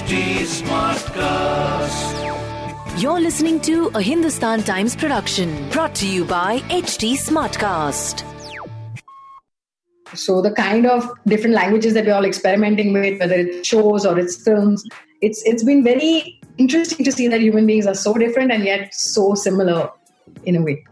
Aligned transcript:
HT 0.00 0.16
Smartcast. 0.64 2.16
You're 3.02 3.20
listening 3.20 3.60
to 3.60 3.88
a 3.88 4.00
Hindustan 4.00 4.62
Times 4.62 4.96
production 4.96 5.68
brought 5.68 5.94
to 5.96 6.08
you 6.08 6.24
by 6.24 6.60
HT 6.70 7.18
Smartcast. 7.18 8.24
So 10.14 10.40
the 10.40 10.52
kind 10.52 10.86
of 10.86 11.06
different 11.26 11.54
languages 11.54 11.92
that 11.92 12.06
we're 12.06 12.14
all 12.14 12.24
experimenting 12.24 12.94
with, 12.94 13.20
whether 13.20 13.34
it's 13.34 13.68
shows 13.68 14.06
or 14.06 14.18
it's 14.18 14.42
films, 14.42 14.82
it's 15.20 15.42
it's 15.44 15.62
been 15.62 15.84
very 15.84 16.40
interesting 16.56 17.04
to 17.04 17.12
see 17.12 17.28
that 17.28 17.42
human 17.42 17.66
beings 17.66 17.86
are 17.86 17.94
so 17.94 18.14
different 18.14 18.52
and 18.52 18.64
yet 18.64 18.94
so 18.94 19.34
similar 19.34 19.90
in 20.44 20.56
a 20.56 20.62
way. 20.62 20.82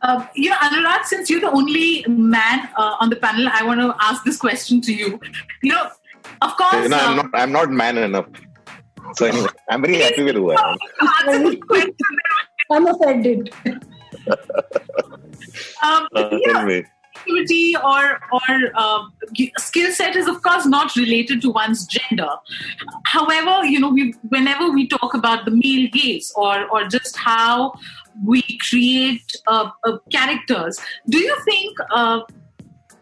Uh, 0.00 0.24
you 0.34 0.48
know, 0.48 0.56
Anurag, 0.56 1.04
since 1.04 1.28
you're 1.28 1.40
the 1.40 1.50
only 1.50 2.06
man 2.08 2.66
uh, 2.78 2.96
on 2.98 3.10
the 3.10 3.16
panel, 3.16 3.46
I 3.52 3.62
want 3.62 3.80
to 3.80 3.94
ask 4.00 4.24
this 4.24 4.38
question 4.38 4.80
to 4.80 4.94
you. 4.94 5.20
You 5.62 5.72
know, 5.72 5.90
of 6.42 6.56
course, 6.56 6.82
You 6.82 6.88
know, 6.88 6.98
I'm 6.98 7.18
uh, 7.18 7.22
not. 7.22 7.30
I'm 7.34 7.52
not 7.52 7.70
man 7.70 7.98
enough. 7.98 8.26
So 9.14 9.26
anyway, 9.26 9.48
I'm 9.68 9.82
very 9.82 9.96
happy 10.00 10.22
with 10.22 10.36
who 10.36 10.52
I 10.52 10.70
am. 10.70 10.78
answer 11.26 11.50
this 11.50 11.60
question. 11.66 11.94
I'm 12.70 12.86
offended. 12.86 13.52
Um, 15.82 16.06
Uh, 16.14 16.28
you 16.30 16.42
anyway, 16.54 16.84
activity 17.20 17.74
or 17.76 18.20
or 18.32 18.56
uh, 18.74 19.02
skill 19.58 19.92
set 19.92 20.16
is 20.16 20.28
of 20.28 20.42
course 20.42 20.66
not 20.66 20.94
related 20.96 21.40
to 21.42 21.50
one's 21.50 21.86
gender. 21.86 22.28
However, 23.04 23.64
you 23.64 23.80
know, 23.80 23.90
we, 23.90 24.14
whenever 24.28 24.70
we 24.70 24.86
talk 24.86 25.14
about 25.14 25.44
the 25.44 25.50
male 25.50 25.88
gaze 25.92 26.32
or 26.36 26.68
or 26.70 26.84
just 26.84 27.16
how 27.16 27.72
we 28.24 28.42
create 28.68 29.36
uh, 29.46 29.70
uh, 29.84 29.98
characters, 30.12 30.78
do 31.08 31.18
you 31.18 31.36
think? 31.44 31.76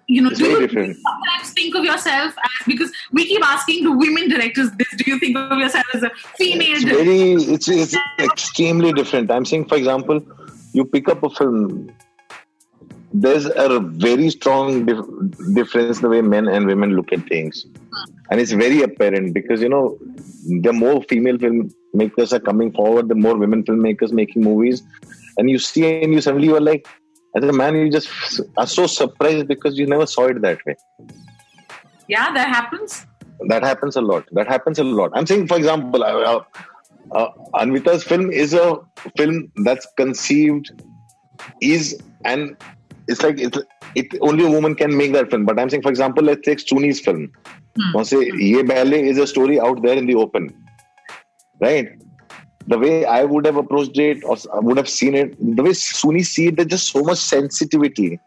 You 0.09 0.23
know, 0.23 0.31
It's 0.31 0.39
do 0.39 0.49
you 0.49 0.95
sometimes 0.95 1.53
think 1.53 1.75
of 1.75 1.85
yourself 1.85 2.35
as 2.43 2.67
because 2.67 2.91
we 3.13 3.27
keep 3.27 3.45
asking 3.45 3.85
the 3.85 3.93
women 3.93 4.31
directors 4.31 4.71
this? 4.79 4.89
Do 4.97 5.11
you 5.11 5.19
think 5.19 5.37
of 5.37 5.59
yourself 5.59 5.85
as 5.95 6.03
a 6.03 6.11
female? 6.39 6.77
it's 6.77 6.85
director? 6.85 7.05
very. 7.05 7.33
It's 7.33 7.69
it's 7.69 7.97
extremely 8.19 8.93
different. 8.93 9.31
I'm 9.31 9.45
saying, 9.45 9.67
for 9.67 9.77
example, 9.77 10.23
you 10.73 10.87
pick 10.87 11.09
up 11.09 11.23
a 11.23 11.31
film. 11.31 11.91
There's 13.13 13.47
a 13.47 13.81
very 13.81 14.31
strong 14.31 14.87
dif- 14.87 15.55
difference 15.55 16.01
the 16.01 16.09
way 16.09 16.23
men 16.23 16.49
and 16.49 16.67
women 16.67 16.97
look 16.97 17.13
at 17.13 17.27
things, 17.29 17.65
hmm. 17.65 18.13
and 18.31 18.41
it's 18.41 18.53
very 18.53 18.83
apparent 18.83 19.35
because 19.35 19.61
you 19.61 19.69
know 19.69 19.99
the 20.67 20.73
more 20.73 21.03
female 21.03 21.37
filmmakers 21.37 22.33
are 22.33 22.41
coming 22.41 22.73
forward, 22.73 23.09
the 23.09 23.15
more 23.15 23.37
women 23.37 23.63
filmmakers 23.63 24.13
making 24.13 24.43
movies, 24.43 24.83
and 25.37 25.51
you 25.51 25.59
see 25.59 26.03
and 26.03 26.15
you 26.15 26.23
suddenly 26.23 26.49
you're 26.49 26.61
like, 26.61 26.87
as 27.37 27.45
a 27.45 27.53
man, 27.53 27.77
you 27.77 27.91
just 27.91 28.09
are 28.57 28.67
so 28.67 28.87
surprised 28.87 29.47
because 29.49 29.79
you 29.79 29.87
never 29.87 30.07
saw 30.07 30.27
it 30.27 30.41
that 30.43 30.59
way. 30.67 30.77
Yeah, 32.09 32.33
that 32.33 32.49
happens. 32.49 33.07
that 33.49 33.63
happens 33.63 33.95
a 33.97 34.01
lot 34.01 34.25
that 34.33 34.49
happens 34.49 34.79
a 34.81 34.85
lot 34.85 35.13
i'm 35.15 35.25
saying 35.25 35.47
for 35.47 35.57
example 35.57 36.03
uh, 36.03 36.13
uh, 36.31 36.41
uh, 37.13 37.29
anvita's 37.55 38.03
film 38.03 38.31
is 38.33 38.53
a 38.53 38.77
film 39.17 39.53
that's 39.65 39.87
conceived 39.97 40.71
is 41.61 41.97
and 42.25 42.57
it's 43.07 43.23
like 43.23 43.39
it's, 43.39 43.59
it 43.95 44.07
only 44.23 44.45
a 44.45 44.51
woman 44.51 44.75
can 44.75 44.97
make 44.97 45.13
that 45.13 45.31
film 45.31 45.45
but 45.45 45.59
i'm 45.59 45.71
saying 45.71 45.83
for 45.83 45.91
example 45.91 46.25
let's 46.25 46.45
take 46.49 46.59
Sooni's 46.59 47.01
film 47.01 47.31
Hmm. 47.81 48.03
say 48.03 48.19
ye 48.35 48.63
ballet 48.63 49.07
is 49.09 49.19
a 49.19 49.27
story 49.27 49.61
out 49.61 49.81
there 49.83 49.97
in 49.97 50.07
the 50.07 50.17
open 50.17 50.53
right 51.61 51.89
the 52.71 52.79
way 52.85 52.95
i 53.05 53.25
would 53.25 53.47
have 53.47 53.57
approached 53.57 53.99
it 53.99 54.25
or 54.25 54.37
would 54.69 54.77
have 54.77 54.89
seen 54.89 55.15
it 55.15 55.37
the 55.57 55.63
way 55.63 55.71
Sooni 55.71 56.25
see 56.25 56.47
it 56.49 56.57
there's 56.57 56.73
just 56.77 56.89
so 56.93 57.03
much 57.03 57.19
sensitivity 57.19 58.19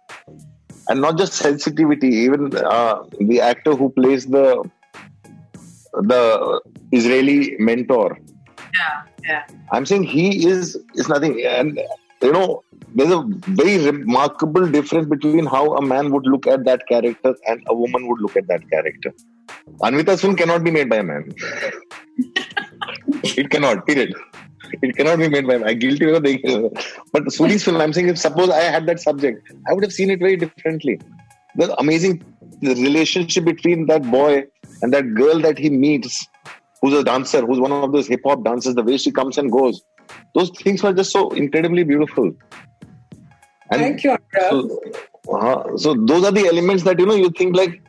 and 0.89 1.01
not 1.01 1.17
just 1.17 1.33
sensitivity 1.33 2.07
even 2.07 2.55
uh, 2.57 3.03
the 3.19 3.39
actor 3.39 3.75
who 3.75 3.89
plays 3.89 4.25
the 4.27 4.45
the 5.93 6.61
Israeli 6.91 7.55
mentor. 7.59 8.17
Yeah, 8.73 9.03
yeah. 9.23 9.43
I'm 9.71 9.85
saying 9.85 10.03
he 10.03 10.47
is 10.47 10.77
is 10.95 11.09
nothing, 11.09 11.41
and 11.45 11.79
you 12.21 12.31
know 12.31 12.63
there's 12.95 13.11
a 13.11 13.23
very 13.61 13.77
remarkable 13.89 14.67
difference 14.67 15.07
between 15.07 15.45
how 15.45 15.75
a 15.75 15.81
man 15.81 16.11
would 16.11 16.25
look 16.25 16.47
at 16.47 16.65
that 16.65 16.87
character 16.87 17.35
and 17.47 17.63
a 17.67 17.75
woman 17.75 18.07
would 18.07 18.21
look 18.21 18.35
at 18.35 18.47
that 18.47 18.69
character. 18.69 19.13
Anvita's 19.81 20.21
film 20.21 20.35
cannot 20.35 20.63
be 20.63 20.71
made 20.71 20.89
by 20.89 20.97
a 20.97 21.03
man. 21.03 21.31
it 23.23 23.49
cannot. 23.49 23.85
Period. 23.85 24.13
It 24.81 24.95
cannot 24.95 25.19
be 25.19 25.27
made 25.27 25.47
by. 25.47 25.55
I'm 25.55 25.79
guilty 25.79 26.05
But 27.11 27.31
Sooni's 27.31 27.63
film, 27.63 27.81
I'm 27.81 27.93
saying, 27.93 28.09
if 28.09 28.17
suppose 28.17 28.49
I 28.49 28.61
had 28.61 28.85
that 28.87 28.99
subject, 28.99 29.51
I 29.67 29.73
would 29.73 29.83
have 29.83 29.93
seen 29.93 30.09
it 30.09 30.19
very 30.19 30.37
differently. 30.37 30.99
The 31.55 31.77
amazing 31.79 32.23
the 32.61 32.75
relationship 32.75 33.43
between 33.43 33.87
that 33.87 34.03
boy 34.09 34.45
and 34.81 34.93
that 34.93 35.13
girl 35.15 35.39
that 35.39 35.57
he 35.57 35.69
meets, 35.69 36.27
who's 36.81 36.93
a 36.93 37.03
dancer, 37.03 37.41
who's 37.45 37.59
one 37.59 37.71
of 37.71 37.91
those 37.91 38.07
hip 38.07 38.21
hop 38.23 38.43
dancers, 38.43 38.75
the 38.75 38.83
way 38.83 38.97
she 38.97 39.11
comes 39.11 39.37
and 39.37 39.51
goes, 39.51 39.83
those 40.35 40.51
things 40.51 40.83
were 40.83 40.93
just 40.93 41.11
so 41.11 41.29
incredibly 41.31 41.83
beautiful. 41.83 42.31
And 43.71 43.81
Thank 43.81 44.03
you, 44.03 44.17
So, 44.33 44.81
uh, 45.33 45.77
so 45.77 45.93
those 45.93 46.25
are 46.25 46.31
the 46.31 46.45
elements 46.47 46.83
that 46.83 46.99
you 46.99 47.05
know 47.05 47.15
you 47.15 47.29
think 47.31 47.55
like 47.55 47.81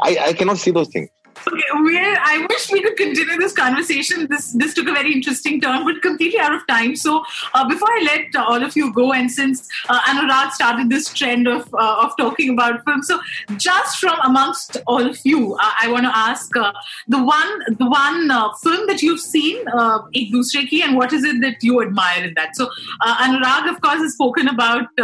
I, 0.00 0.18
I 0.28 0.32
cannot 0.32 0.58
see 0.58 0.70
those 0.70 0.88
things. 0.88 1.10
Okay, 1.50 2.16
I 2.20 2.46
wish 2.50 2.70
we 2.70 2.82
could 2.82 2.96
continue 2.96 3.38
this 3.38 3.52
conversation. 3.52 4.26
This 4.28 4.52
this 4.52 4.74
took 4.74 4.88
a 4.88 4.92
very 4.92 5.12
interesting 5.12 5.60
turn, 5.60 5.84
but 5.84 6.02
completely 6.02 6.38
out 6.38 6.54
of 6.54 6.66
time. 6.66 6.94
So 6.94 7.24
uh, 7.54 7.66
before 7.68 7.88
I 7.90 8.00
let 8.04 8.36
uh, 8.36 8.44
all 8.44 8.62
of 8.62 8.76
you 8.76 8.92
go, 8.92 9.12
and 9.12 9.30
since 9.30 9.66
uh, 9.88 10.00
Anurag 10.02 10.50
started 10.52 10.90
this 10.90 11.12
trend 11.12 11.48
of 11.48 11.72
uh, 11.72 12.04
of 12.04 12.16
talking 12.18 12.50
about 12.50 12.84
film, 12.84 13.02
so 13.02 13.18
just 13.56 13.98
from 13.98 14.18
amongst 14.24 14.76
all 14.86 15.06
of 15.12 15.18
you, 15.24 15.54
uh, 15.54 15.72
I 15.80 15.90
want 15.90 16.04
to 16.04 16.14
ask 16.16 16.54
uh, 16.56 16.72
the 17.06 17.22
one 17.22 17.50
the 17.78 17.88
one 17.88 18.28
film 18.62 18.86
that 18.88 19.00
you've 19.00 19.20
seen, 19.20 19.66
uh, 19.68 20.00
Ek 20.14 20.30
Dusre 20.32 20.68
Ki, 20.68 20.82
and 20.82 20.96
what 20.96 21.12
is 21.12 21.24
it 21.24 21.40
that 21.40 21.62
you 21.62 21.80
admire 21.80 22.24
in 22.24 22.34
that? 22.34 22.56
So 22.56 22.68
Anurag, 23.06 23.70
of 23.70 23.80
course, 23.80 24.00
has 24.00 24.12
spoken 24.12 24.48
about 24.48 24.94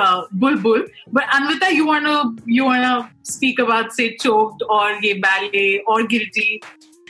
Bulbbul, 0.44 0.88
but 1.10 1.24
Anvita, 1.24 1.72
you 1.72 1.86
wanna 1.86 2.34
you 2.44 2.64
wanna 2.64 3.10
speak 3.22 3.58
about 3.58 3.92
say 3.92 4.14
Choked 4.16 4.62
or 4.68 4.92
Yeh 5.00 5.18
Ballet 5.20 5.82
or 5.86 6.02
Guilty? 6.06 6.33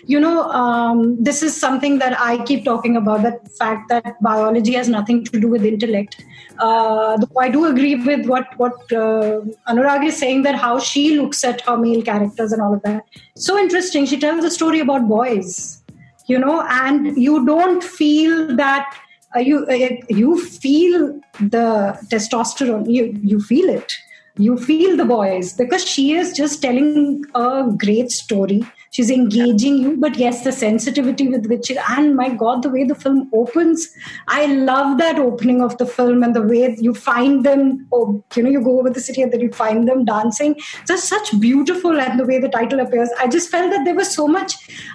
You 0.06 0.20
know 0.20 0.42
um, 0.50 1.22
this 1.22 1.42
is 1.42 1.58
something 1.58 1.98
that 1.98 2.18
i 2.20 2.42
keep 2.44 2.64
talking 2.64 2.96
about 2.96 3.22
the 3.22 3.32
fact 3.58 3.88
that 3.88 4.20
biology 4.22 4.74
has 4.74 4.88
nothing 4.88 5.24
to 5.24 5.40
do 5.40 5.48
with 5.48 5.64
intellect. 5.64 6.24
Uh, 6.58 7.18
i 7.40 7.48
do 7.48 7.64
agree 7.66 7.94
with 7.94 8.26
what 8.26 8.46
what 8.58 8.92
uh, 8.92 9.40
anurag 9.68 10.04
is 10.06 10.16
saying 10.16 10.42
that 10.42 10.54
how 10.54 10.78
she 10.78 11.16
looks 11.16 11.42
at 11.44 11.60
her 11.62 11.76
male 11.76 12.02
characters 12.02 12.52
and 12.52 12.62
all 12.62 12.74
of 12.74 12.82
that. 12.82 13.04
So 13.36 13.58
interesting. 13.58 14.06
She 14.06 14.18
tells 14.18 14.44
a 14.44 14.50
story 14.50 14.80
about 14.80 15.08
boys 15.08 15.82
you 16.26 16.38
know 16.38 16.62
and 16.70 17.16
you 17.16 17.44
don't 17.44 17.82
feel 17.82 18.56
that 18.56 18.96
uh, 19.36 19.40
you 19.40 19.66
uh, 19.66 19.88
you 20.08 20.40
feel 20.44 21.20
the 21.40 21.98
testosterone 22.10 22.90
you 22.90 23.18
you 23.22 23.40
feel 23.40 23.68
it. 23.68 23.96
You 24.36 24.56
feel 24.58 24.96
the 24.96 25.04
boys 25.04 25.52
because 25.52 25.84
she 25.84 26.12
is 26.12 26.32
just 26.36 26.60
telling 26.60 27.24
a 27.36 27.70
great 27.78 28.10
story 28.10 28.64
she's 28.94 29.10
engaging 29.10 29.76
you 29.84 29.96
but 30.02 30.16
yes 30.16 30.44
the 30.44 30.52
sensitivity 30.52 31.26
with 31.28 31.46
which 31.46 31.70
it, 31.70 31.78
and 31.96 32.14
my 32.16 32.28
god 32.42 32.62
the 32.62 32.70
way 32.74 32.84
the 32.84 32.94
film 33.04 33.28
opens 33.32 33.88
i 34.28 34.46
love 34.46 34.98
that 34.98 35.18
opening 35.18 35.60
of 35.60 35.76
the 35.78 35.86
film 35.94 36.22
and 36.22 36.36
the 36.36 36.42
way 36.42 36.76
you 36.78 36.94
find 36.94 37.44
them 37.44 37.86
oh, 37.92 38.24
you 38.36 38.42
know 38.42 38.50
you 38.50 38.62
go 38.62 38.78
over 38.78 38.90
the 38.90 39.00
city 39.00 39.22
and 39.22 39.32
then 39.32 39.40
you 39.40 39.52
find 39.52 39.88
them 39.88 40.04
dancing. 40.04 40.54
Just 40.86 41.08
such 41.08 41.40
beautiful 41.40 42.00
and 42.00 42.18
the 42.18 42.24
way 42.24 42.38
the 42.38 42.48
title 42.48 42.80
appears 42.80 43.10
i 43.18 43.26
just 43.26 43.50
felt 43.50 43.70
that 43.72 43.84
there 43.84 43.96
was 43.96 44.14
so 44.14 44.28
much 44.28 44.54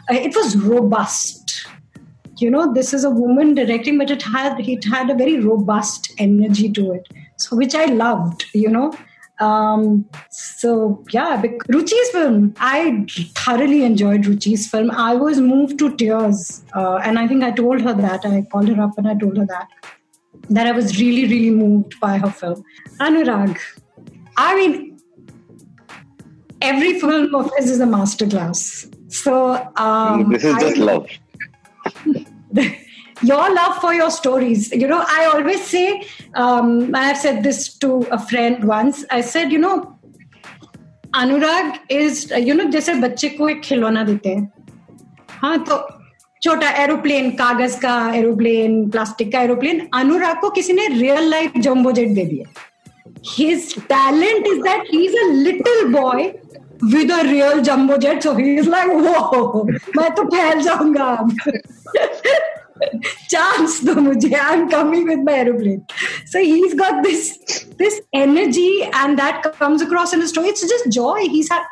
uh, 0.09 0.15
it 0.15 0.35
was 0.35 0.55
robust. 0.57 1.65
You 2.37 2.49
know 2.49 2.73
this 2.73 2.93
is 2.93 3.03
a 3.03 3.09
woman 3.09 3.53
directing 3.53 3.97
but 3.97 4.09
it 4.09 4.21
had 4.21 4.59
it 4.61 4.85
had 4.85 5.09
a 5.09 5.15
very 5.15 5.39
robust 5.39 6.13
energy 6.17 6.71
to 6.77 6.93
it 6.93 7.07
so 7.35 7.57
which 7.57 7.75
i 7.75 7.85
loved 7.85 8.45
you 8.53 8.69
know 8.69 8.93
um 9.39 10.05
so 10.29 11.03
yeah 11.11 11.41
ruchi's 11.69 12.09
film 12.15 12.53
i 12.59 13.05
thoroughly 13.35 13.83
enjoyed 13.83 14.25
ruchi's 14.25 14.67
film. 14.69 14.91
I 14.91 15.15
was 15.15 15.39
moved 15.39 15.79
to 15.79 15.95
tears 15.95 16.63
uh, 16.75 16.95
and 16.97 17.17
i 17.17 17.27
think 17.27 17.43
i 17.43 17.51
told 17.51 17.81
her 17.81 17.93
that 17.93 18.25
i 18.25 18.41
called 18.51 18.67
her 18.67 18.81
up 18.81 18.97
and 18.97 19.07
i 19.07 19.15
told 19.15 19.37
her 19.37 19.45
that 19.45 19.67
that 20.49 20.67
i 20.67 20.71
was 20.71 20.99
really 20.99 21.23
really 21.23 21.51
moved 21.51 21.99
by 21.99 22.17
her 22.17 22.31
film. 22.31 22.63
Anurag 22.99 23.57
i 24.37 24.55
mean 24.55 24.99
every 26.61 26.99
film 26.99 27.33
of 27.35 27.49
his 27.57 27.69
is 27.71 27.79
a 27.79 27.85
masterclass. 27.85 28.93
So 29.11 29.33
um, 29.77 30.31
this 30.31 30.43
is 30.43 30.53
I- 30.53 30.59
just 30.59 30.77
love. 30.77 31.07
your 33.22 33.54
love 33.54 33.80
for 33.80 33.94
your 33.94 34.10
stories. 34.10 34.70
You 34.72 34.88
know, 34.88 35.04
I 35.06 35.24
always 35.32 35.64
say, 35.64 36.06
um, 36.34 36.94
I 36.94 37.04
have 37.04 37.18
said 37.18 37.42
this 37.42 37.76
to 37.78 38.06
a 38.10 38.18
friend 38.18 38.64
once. 38.64 39.04
I 39.10 39.20
said, 39.20 39.52
you 39.52 39.58
know, 39.58 39.90
Anurag 41.14 41.92
is 41.94 42.32
you 42.42 42.54
know 42.54 42.64
जैसे 42.70 42.94
बच्चे 43.00 43.28
को 43.28 43.48
एक 43.48 43.60
खिलौना 43.64 44.02
देते 44.04 44.28
हैं 44.28 44.52
हाँ 45.42 45.58
तो 45.64 45.76
छोटा 46.42 46.70
एरोप्लेन 46.82 47.30
कागज 47.36 47.74
का 47.82 47.94
एरोप्लेन 48.14 48.88
प्लास्टिक 48.90 49.30
का 49.32 49.40
एरोप्लेन 49.40 49.86
अनुराग 49.94 50.40
को 50.40 50.50
किसी 50.56 50.72
ने 50.72 50.86
रियल 50.94 51.30
लाइफ 51.30 51.58
जम्बो 51.66 51.92
जेट 51.98 52.14
दे 52.14 52.24
दिया 52.32 52.46
his 53.24 53.72
talent 53.88 54.46
is 54.46 54.58
that 54.64 54.86
he's 54.86 55.14
a 55.14 55.26
little 55.32 55.90
boy 55.92 56.34
with 56.82 57.10
a 57.10 57.22
real 57.24 57.62
jumbo 57.62 57.96
jet. 57.98 58.22
So 58.22 58.34
he's 58.34 58.66
like, 58.66 58.88
whoa, 58.88 59.64
मैं 59.96 60.10
तो 60.14 60.24
फैल 60.24 60.60
जाऊंगा 60.62 61.06
chance 63.28 63.78
do 63.88 63.94
mujhe 64.06 64.36
i'm 64.42 64.68
coming 64.74 65.06
with 65.10 65.20
my 65.28 65.34
aeroplane 65.42 65.82
so 66.32 66.42
he's 66.50 66.74
got 66.82 67.02
this 67.02 67.30
this 67.82 68.00
energy 68.12 68.72
and 69.02 69.18
that 69.18 69.48
comes 69.62 69.82
across 69.86 70.12
in 70.12 70.20
his 70.20 70.30
story 70.30 70.48
it's 70.48 70.66
just 70.74 70.90
joy 70.98 71.18
he's 71.36 71.48
had 71.48 71.62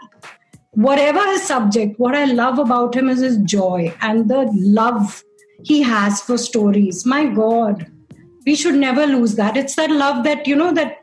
whatever 0.86 1.24
his 1.32 1.42
subject 1.42 1.98
what 1.98 2.14
i 2.14 2.24
love 2.24 2.58
about 2.58 2.94
him 2.94 3.08
is 3.08 3.20
his 3.20 3.36
joy 3.56 3.92
and 4.00 4.30
the 4.34 4.42
love 4.80 5.22
he 5.64 5.82
has 5.82 6.22
for 6.28 6.38
stories 6.38 7.04
my 7.14 7.24
god 7.26 7.86
we 8.46 8.54
should 8.54 8.74
never 8.74 9.06
lose 9.06 9.34
that 9.34 9.56
it's 9.56 9.76
that 9.76 9.90
love 9.90 10.24
that 10.24 10.52
you 10.52 10.56
know 10.56 10.72
that 10.80 10.98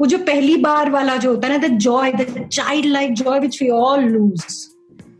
वो 0.00 0.06
जो 0.06 0.18
पहली 0.18 0.56
बार 0.62 0.90
वाला 0.90 1.16
जो 1.22 1.30
होता 1.30 1.48
है 1.48 1.58
ना 1.58 1.66
the 1.66 1.78
Joy 1.78 2.12
the 2.12 2.48
child 2.52 2.86
like 2.92 3.12
joy 3.14 3.38
which 3.40 3.60
we 3.62 3.68
all 3.70 4.04
loose 4.04 4.44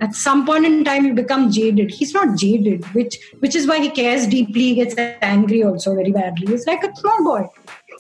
at 0.01 0.15
some 0.15 0.45
point 0.47 0.65
in 0.67 0.85
time 0.85 1.05
you 1.05 1.15
become 1.15 1.51
jaded 1.57 1.91
he's 1.91 2.13
not 2.15 2.37
jaded 2.37 2.85
which 2.95 3.19
which 3.41 3.55
is 3.61 3.67
why 3.71 3.79
he 3.85 3.91
cares 3.99 4.27
deeply 4.27 4.65
he 4.69 4.75
gets 4.75 4.97
angry 5.33 5.63
also 5.63 5.95
very 5.95 6.13
badly 6.19 6.47
he's 6.53 6.67
like 6.67 6.85
a 6.85 6.95
small 6.97 7.25
boy 7.25 7.43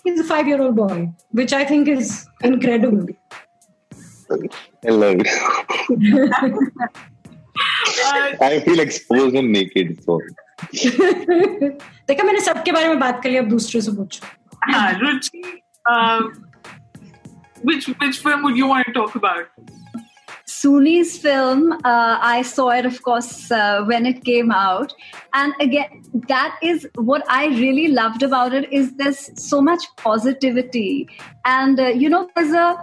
he's 0.04 0.20
a 0.20 0.24
five 0.24 0.48
year 0.52 0.60
old 0.66 0.76
boy 0.76 0.98
which 1.40 1.52
i 1.52 1.64
think 1.64 1.88
is 1.96 2.26
incredible 2.42 3.06
i 4.86 4.90
love 4.90 5.20
it 5.20 5.28
i 8.40 8.60
feel 8.60 8.80
exposed 8.80 9.36
and 9.42 9.52
naked 9.58 9.98
so 10.04 10.18
देखा 12.08 12.24
मैंने 12.24 12.40
सबके 12.40 12.72
बारे 12.72 12.88
में 12.88 12.98
बात 12.98 13.22
कर 13.22 13.30
लिया 13.30 13.42
अब 13.42 13.48
दूसरे 13.48 13.80
से 13.80 13.92
पूछो 13.92 14.26
हाँ 14.72 14.92
रुचि 15.00 15.42
which 17.68 17.84
which 18.02 18.18
film 18.22 18.44
would 18.44 18.56
you 18.60 18.68
want 18.68 18.86
to 18.86 18.92
talk 18.94 19.16
about 19.18 19.44
Sooni's 20.47 21.17
film, 21.17 21.73
uh, 21.73 22.17
I 22.21 22.41
saw 22.41 22.69
it, 22.69 22.85
of 22.85 23.01
course, 23.03 23.51
uh, 23.51 23.83
when 23.83 24.05
it 24.05 24.23
came 24.23 24.49
out. 24.49 24.93
And 25.33 25.53
again, 25.59 26.03
that 26.29 26.57
is 26.63 26.87
what 26.95 27.23
I 27.29 27.47
really 27.47 27.89
loved 27.89 28.23
about 28.23 28.53
it 28.53 28.71
is 28.71 28.93
there's 28.93 29.29
so 29.35 29.61
much 29.61 29.83
positivity. 29.97 31.09
And, 31.43 31.79
uh, 31.79 31.87
you 31.87 32.09
know, 32.09 32.29
there's 32.35 32.53
a, 32.53 32.77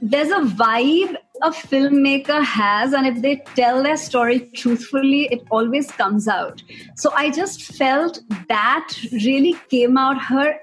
there's 0.00 0.28
a 0.28 0.40
vibe 0.54 1.16
a 1.42 1.50
filmmaker 1.50 2.42
has 2.44 2.92
and 2.92 3.06
if 3.06 3.20
they 3.22 3.36
tell 3.54 3.82
their 3.82 3.96
story 3.96 4.40
truthfully 4.54 5.26
it 5.32 5.42
always 5.50 5.90
comes 5.92 6.28
out 6.28 6.62
so 6.96 7.12
i 7.14 7.30
just 7.30 7.62
felt 7.76 8.20
that 8.48 8.92
really 9.12 9.56
came 9.68 9.98
out 9.98 10.20
her 10.20 10.54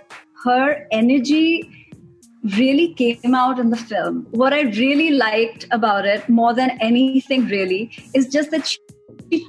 her 0.43 0.87
energy 0.91 1.84
really 2.57 2.93
came 2.93 3.33
out 3.33 3.59
in 3.59 3.69
the 3.69 3.77
film. 3.77 4.27
What 4.31 4.53
I 4.53 4.61
really 4.61 5.11
liked 5.11 5.65
about 5.71 6.05
it, 6.05 6.27
more 6.29 6.53
than 6.53 6.77
anything 6.81 7.45
really, 7.47 7.91
is 8.13 8.27
just 8.27 8.51
that 8.51 8.67
she 8.67 8.79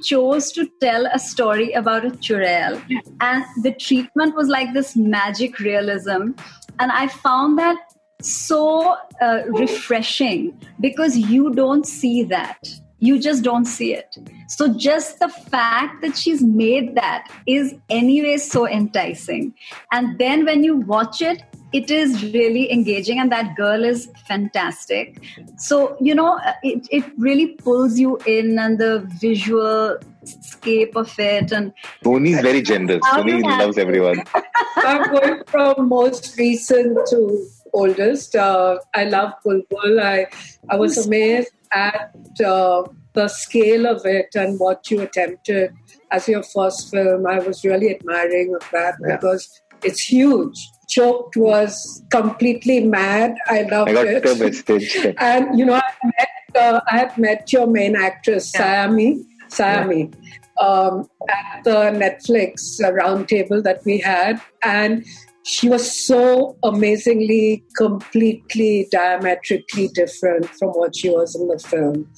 chose 0.03 0.51
to 0.53 0.67
tell 0.81 1.05
a 1.07 1.19
story 1.19 1.71
about 1.73 2.05
a 2.05 2.11
churel. 2.17 2.81
And 3.21 3.45
the 3.63 3.73
treatment 3.73 4.35
was 4.35 4.47
like 4.47 4.73
this 4.73 4.95
magic 4.95 5.59
realism. 5.59 6.31
And 6.79 6.91
I 6.91 7.07
found 7.07 7.59
that 7.59 7.77
so 8.21 8.97
uh, 9.21 9.41
refreshing 9.47 10.59
because 10.79 11.17
you 11.17 11.53
don't 11.53 11.85
see 11.85 12.23
that. 12.23 12.57
You 12.99 13.19
just 13.19 13.43
don't 13.43 13.65
see 13.65 13.93
it. 13.93 14.17
So, 14.47 14.73
just 14.73 15.19
the 15.19 15.29
fact 15.29 16.01
that 16.01 16.17
she's 16.17 16.41
made 16.41 16.95
that 16.95 17.31
is, 17.45 17.75
anyway, 17.91 18.37
so 18.37 18.67
enticing. 18.67 19.53
And 19.91 20.17
then 20.17 20.45
when 20.45 20.63
you 20.63 20.77
watch 20.77 21.21
it, 21.21 21.43
it 21.73 21.91
is 21.91 22.23
really 22.23 22.71
engaging 22.71 23.19
and 23.19 23.31
that 23.31 23.55
girl 23.55 23.83
is 23.83 24.09
fantastic. 24.27 25.21
So 25.57 25.97
you 25.99 26.15
know 26.15 26.39
it, 26.63 26.87
it 26.91 27.03
really 27.17 27.47
pulls 27.47 27.99
you 27.99 28.17
in 28.25 28.57
and 28.57 28.77
the 28.77 29.05
visual 29.19 29.97
scape 30.23 30.95
of 30.95 31.13
it 31.19 31.51
and 31.51 31.73
Tony 32.03 32.33
is 32.33 32.41
very 32.41 32.61
generous. 32.61 33.01
Tony 33.13 33.41
loves 33.41 33.77
everyone. 33.77 34.23
I'm 34.77 35.11
going 35.11 35.43
from 35.47 35.89
most 35.89 36.37
recent 36.37 36.97
to 37.09 37.47
oldest. 37.73 38.35
Uh, 38.35 38.77
I 38.93 39.05
love 39.05 39.33
Bulbbul. 39.45 40.01
I, 40.01 40.27
I 40.69 40.75
was 40.75 41.05
amazed 41.05 41.51
at 41.73 42.13
uh, 42.45 42.83
the 43.13 43.27
scale 43.27 43.87
of 43.87 44.05
it 44.05 44.29
and 44.35 44.59
what 44.59 44.89
you 44.89 45.01
attempted. 45.01 45.73
As 46.11 46.29
your 46.29 46.43
first 46.43 46.89
film 46.89 47.27
I 47.27 47.39
was 47.39 47.65
really 47.65 47.93
admiring 47.93 48.55
of 48.55 48.65
that 48.71 48.95
yeah. 49.01 49.17
because 49.17 49.61
it's 49.83 49.99
huge 49.99 50.69
Choked 50.87 51.35
was 51.35 52.01
completely 52.09 52.79
mad. 52.81 53.35
I 53.47 53.63
loved 53.63 53.89
I 53.89 53.93
got 53.93 54.07
it. 54.07 54.23
The 54.23 54.35
message. 54.35 55.15
and 55.19 55.57
you 55.57 55.65
know, 55.65 55.75
I 55.75 56.05
met, 56.05 56.29
uh, 56.55 56.81
I 56.89 56.97
had 56.97 57.17
met 57.17 57.51
your 57.51 57.67
main 57.67 57.95
actress, 57.95 58.51
yeah. 58.53 58.87
Saiyami, 58.87 59.23
Saiyami, 59.49 60.13
yeah. 60.21 60.65
um, 60.65 61.09
at 61.29 61.63
the 61.63 61.91
Netflix 61.91 62.81
uh, 62.83 62.91
roundtable 62.91 63.63
that 63.63 63.81
we 63.85 63.99
had, 63.99 64.41
and 64.63 65.05
she 65.43 65.69
was 65.69 66.05
so 66.05 66.57
amazingly, 66.63 67.63
completely 67.77 68.87
diametrically 68.91 69.87
different 69.89 70.45
from 70.45 70.69
what 70.71 70.95
she 70.95 71.09
was 71.09 71.35
in 71.35 71.47
the 71.47 71.59
film, 71.59 72.09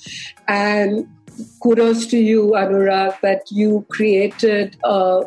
and 0.48 1.08
kudos 1.62 2.06
to 2.08 2.18
you, 2.18 2.54
Anurag, 2.56 3.20
that 3.22 3.44
you 3.52 3.86
created 3.90 4.78
a, 4.84 5.24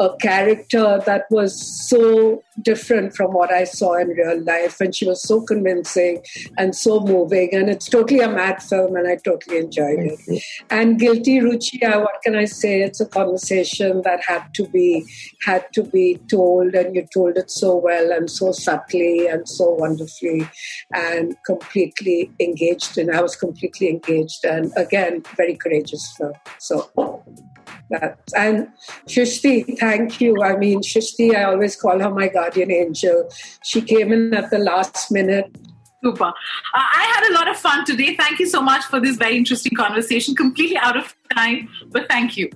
a, 0.00 0.16
character 0.16 1.00
that 1.06 1.24
was 1.30 1.54
so 1.88 2.42
different 2.62 3.14
from 3.14 3.32
what 3.32 3.52
I 3.52 3.64
saw 3.64 3.94
in 3.94 4.08
real 4.08 4.42
life. 4.42 4.80
And 4.80 4.94
she 4.94 5.06
was 5.06 5.22
so 5.22 5.42
convincing 5.42 6.22
and 6.56 6.74
so 6.74 7.00
moving. 7.00 7.54
And 7.54 7.68
it's 7.68 7.88
totally 7.88 8.20
a 8.20 8.28
mad 8.28 8.62
film, 8.62 8.96
and 8.96 9.06
I 9.06 9.16
totally 9.16 9.58
enjoyed 9.58 9.98
Thank 9.98 10.12
it. 10.12 10.20
You. 10.28 10.40
And 10.70 10.98
Guilty 10.98 11.40
Ruchia, 11.40 12.00
what 12.00 12.22
can 12.22 12.36
I 12.36 12.44
say? 12.44 12.82
It's 12.82 13.00
a 13.00 13.06
conversation 13.06 14.02
that 14.02 14.20
had 14.26 14.54
to 14.54 14.68
be 14.68 15.04
had 15.44 15.64
to 15.74 15.82
be 15.82 16.18
told, 16.28 16.74
and 16.74 16.94
you 16.94 17.06
told 17.12 17.36
it 17.36 17.50
so 17.50 17.76
well 17.76 18.12
and 18.12 18.30
so 18.30 18.52
subtly 18.52 19.26
and 19.26 19.48
so 19.48 19.70
wonderfully 19.70 20.48
and 20.94 21.36
completely 21.44 22.30
engaged. 22.40 22.98
And 22.98 23.14
I 23.14 23.20
was 23.20 23.36
completely 23.36 23.88
engaged. 23.88 24.44
And 24.44 24.72
again, 24.76 25.22
very 25.36 25.55
courageous 25.56 26.14
film. 26.16 26.32
So 26.58 26.90
that 27.90 28.18
and 28.36 28.68
Shrishti, 29.06 29.78
thank 29.78 30.20
you. 30.20 30.42
I 30.42 30.56
mean, 30.56 30.80
Shrishti, 30.80 31.34
I 31.34 31.44
always 31.44 31.76
call 31.76 31.98
her 31.98 32.10
my 32.10 32.28
guardian 32.28 32.70
angel. 32.70 33.30
She 33.64 33.80
came 33.82 34.12
in 34.12 34.34
at 34.34 34.50
the 34.50 34.58
last 34.58 35.10
minute. 35.10 35.54
Super. 36.02 36.24
Uh, 36.24 36.32
I 36.74 37.14
had 37.14 37.30
a 37.30 37.34
lot 37.34 37.48
of 37.48 37.56
fun 37.56 37.84
today. 37.84 38.14
Thank 38.16 38.38
you 38.38 38.46
so 38.46 38.60
much 38.60 38.84
for 38.84 39.00
this 39.00 39.16
very 39.16 39.36
interesting 39.36 39.74
conversation. 39.74 40.34
Completely 40.34 40.76
out 40.76 40.96
of 40.96 41.14
time, 41.34 41.68
but 41.88 42.08
thank 42.08 42.36
you. 42.36 42.50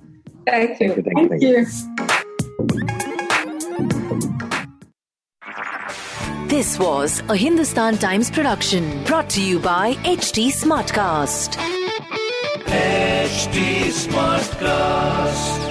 Thank 0.45 0.79
you. 0.79 0.93
Thank 0.93 1.07
you. 1.07 1.29
Thank 1.29 1.41
you. 1.41 1.65
This 6.47 6.77
was 6.77 7.21
a 7.29 7.35
Hindustan 7.35 7.97
Times 7.97 8.29
production 8.29 9.03
brought 9.05 9.29
to 9.31 9.41
you 9.41 9.57
by 9.57 9.93
HT 10.03 10.47
Smartcast. 10.47 11.80
HT 13.41 13.89
Smartcast. 13.89 15.70